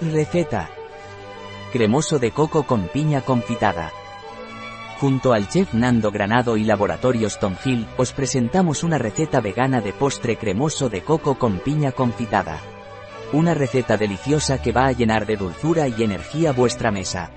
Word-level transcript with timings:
Receta. 0.00 0.68
Cremoso 1.72 2.18
de 2.18 2.30
coco 2.30 2.64
con 2.66 2.86
piña 2.88 3.22
confitada. 3.22 3.92
Junto 5.00 5.32
al 5.32 5.48
chef 5.48 5.72
Nando 5.72 6.10
Granado 6.10 6.58
y 6.58 6.64
Laboratorios 6.64 7.38
Tom 7.38 7.56
os 7.96 8.12
presentamos 8.12 8.84
una 8.84 8.98
receta 8.98 9.40
vegana 9.40 9.80
de 9.80 9.94
postre 9.94 10.36
cremoso 10.36 10.90
de 10.90 11.00
coco 11.00 11.38
con 11.38 11.60
piña 11.60 11.92
confitada. 11.92 12.60
Una 13.32 13.54
receta 13.54 13.96
deliciosa 13.96 14.60
que 14.60 14.70
va 14.70 14.86
a 14.86 14.92
llenar 14.92 15.24
de 15.24 15.38
dulzura 15.38 15.88
y 15.88 16.02
energía 16.02 16.52
vuestra 16.52 16.90
mesa. 16.90 17.30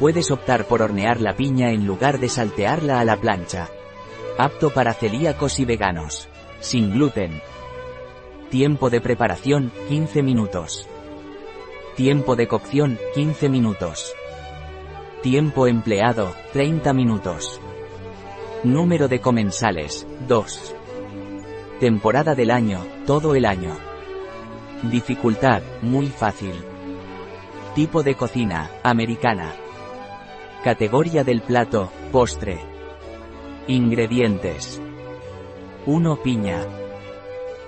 Puedes 0.00 0.30
optar 0.30 0.64
por 0.64 0.80
hornear 0.80 1.20
la 1.20 1.36
piña 1.36 1.72
en 1.72 1.86
lugar 1.86 2.20
de 2.20 2.30
saltearla 2.30 3.00
a 3.00 3.04
la 3.04 3.18
plancha. 3.18 3.68
Apto 4.38 4.70
para 4.70 4.94
celíacos 4.94 5.60
y 5.60 5.66
veganos. 5.66 6.26
Sin 6.60 6.90
gluten. 6.90 7.42
Tiempo 8.48 8.88
de 8.88 9.02
preparación, 9.02 9.70
15 9.88 10.22
minutos. 10.22 10.88
Tiempo 11.96 12.36
de 12.36 12.48
cocción, 12.48 12.98
15 13.14 13.50
minutos. 13.50 14.14
Tiempo 15.22 15.66
empleado, 15.66 16.34
30 16.54 16.94
minutos. 16.94 17.60
Número 18.64 19.08
de 19.08 19.20
comensales, 19.20 20.06
2. 20.26 20.74
Temporada 21.80 22.34
del 22.34 22.50
año, 22.50 22.80
todo 23.04 23.34
el 23.34 23.44
año. 23.44 23.76
Dificultad, 24.84 25.60
muy 25.82 26.06
fácil. 26.06 26.54
Tipo 27.74 28.02
de 28.02 28.14
cocina, 28.14 28.70
americana. 28.82 29.52
Categoría 30.64 31.24
del 31.24 31.42
plato, 31.42 31.92
postre. 32.10 32.58
Ingredientes. 33.66 34.80
1 35.84 36.22
piña. 36.22 36.66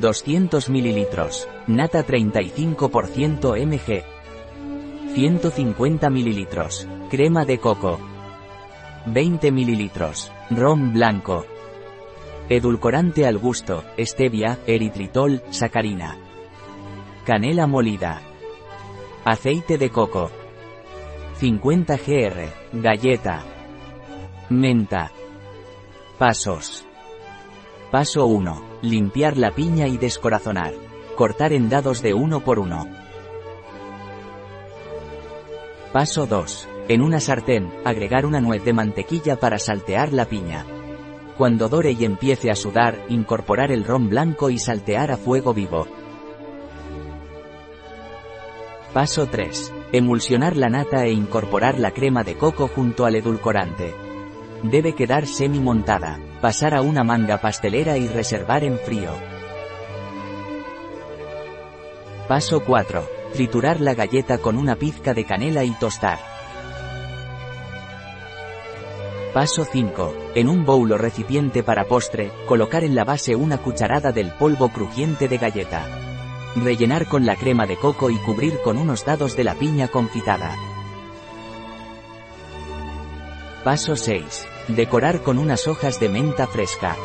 200 0.00 0.68
mililitros, 0.68 1.48
nata 1.66 2.06
35% 2.06 3.56
mg. 3.66 4.04
150 5.14 6.10
mililitros, 6.10 6.86
crema 7.10 7.44
de 7.44 7.58
coco. 7.58 7.98
20 9.06 9.52
mililitros, 9.52 10.32
ron 10.50 10.92
blanco. 10.92 11.46
Edulcorante 12.48 13.26
al 13.26 13.38
gusto, 13.38 13.84
stevia, 13.98 14.58
eritritol, 14.66 15.42
sacarina. 15.50 16.16
Canela 17.24 17.66
molida. 17.66 18.20
Aceite 19.24 19.78
de 19.78 19.90
coco. 19.90 20.30
50 21.40 21.96
gr, 21.96 22.48
galleta. 22.72 23.44
Menta. 24.48 25.10
Pasos. 26.18 26.85
Paso 27.96 28.26
1. 28.26 28.80
Limpiar 28.82 29.38
la 29.38 29.52
piña 29.52 29.88
y 29.88 29.96
descorazonar. 29.96 30.74
Cortar 31.16 31.54
en 31.54 31.70
dados 31.70 32.02
de 32.02 32.12
uno 32.12 32.40
por 32.40 32.58
uno. 32.58 32.86
Paso 35.94 36.26
2. 36.26 36.68
En 36.88 37.00
una 37.00 37.20
sartén, 37.20 37.72
agregar 37.86 38.26
una 38.26 38.38
nuez 38.38 38.62
de 38.66 38.74
mantequilla 38.74 39.36
para 39.36 39.58
saltear 39.58 40.12
la 40.12 40.26
piña. 40.26 40.66
Cuando 41.38 41.70
dore 41.70 41.92
y 41.92 42.04
empiece 42.04 42.50
a 42.50 42.54
sudar, 42.54 43.02
incorporar 43.08 43.72
el 43.72 43.82
ron 43.82 44.10
blanco 44.10 44.50
y 44.50 44.58
saltear 44.58 45.10
a 45.10 45.16
fuego 45.16 45.54
vivo. 45.54 45.86
Paso 48.92 49.26
3. 49.26 49.72
Emulsionar 49.92 50.54
la 50.54 50.68
nata 50.68 51.06
e 51.06 51.12
incorporar 51.12 51.78
la 51.78 51.92
crema 51.92 52.24
de 52.24 52.36
coco 52.36 52.68
junto 52.68 53.06
al 53.06 53.14
edulcorante. 53.14 54.05
Debe 54.62 54.94
quedar 54.94 55.26
semi-montada. 55.26 56.18
Pasar 56.40 56.74
a 56.74 56.80
una 56.80 57.04
manga 57.04 57.40
pastelera 57.40 57.98
y 57.98 58.08
reservar 58.08 58.64
en 58.64 58.78
frío. 58.78 59.10
Paso 62.28 62.64
4. 62.64 63.08
Triturar 63.34 63.80
la 63.80 63.94
galleta 63.94 64.38
con 64.38 64.56
una 64.56 64.76
pizca 64.76 65.14
de 65.14 65.24
canela 65.24 65.62
y 65.64 65.70
tostar. 65.72 66.18
Paso 69.32 69.66
5. 69.70 70.14
En 70.34 70.48
un 70.48 70.64
bowl 70.64 70.90
o 70.90 70.98
recipiente 70.98 71.62
para 71.62 71.84
postre, 71.84 72.32
colocar 72.46 72.82
en 72.82 72.94
la 72.94 73.04
base 73.04 73.36
una 73.36 73.58
cucharada 73.58 74.10
del 74.10 74.32
polvo 74.32 74.70
crujiente 74.70 75.28
de 75.28 75.36
galleta. 75.36 75.86
Rellenar 76.56 77.06
con 77.06 77.26
la 77.26 77.36
crema 77.36 77.66
de 77.66 77.76
coco 77.76 78.08
y 78.08 78.16
cubrir 78.16 78.58
con 78.64 78.78
unos 78.78 79.04
dados 79.04 79.36
de 79.36 79.44
la 79.44 79.54
piña 79.54 79.88
confitada. 79.88 80.56
Paso 83.66 83.96
6. 83.96 84.46
Decorar 84.68 85.22
con 85.22 85.40
unas 85.40 85.66
hojas 85.66 85.98
de 85.98 86.08
menta 86.08 86.46
fresca. 86.46 86.96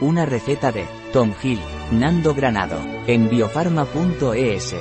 Una 0.00 0.26
receta 0.26 0.72
de 0.72 0.84
Tom 1.12 1.32
Hill, 1.40 1.60
Nando 1.92 2.34
Granado, 2.34 2.80
en 3.06 3.28
biofarma.es. 3.28 4.74